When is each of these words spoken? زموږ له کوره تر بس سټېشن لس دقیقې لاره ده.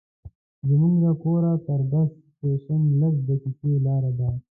زموږ 0.67 0.93
له 1.03 1.11
کوره 1.21 1.53
تر 1.65 1.79
بس 1.91 2.09
سټېشن 2.31 2.81
لس 2.99 3.15
دقیقې 3.29 3.73
لاره 3.85 4.11
ده. 4.19 4.29